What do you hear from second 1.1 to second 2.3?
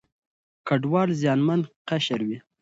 زیانمن قشر